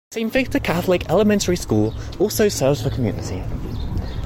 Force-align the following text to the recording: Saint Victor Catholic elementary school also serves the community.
Saint 0.13 0.33
Victor 0.33 0.57
Catholic 0.57 1.07
elementary 1.11 1.55
school 1.55 1.93
also 2.17 2.49
serves 2.49 2.81
the 2.83 2.89
community. 2.89 3.43